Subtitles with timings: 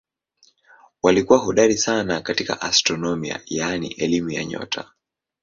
[1.03, 4.91] Walikuwa hodari sana katika astronomia yaani elimu ya nyota.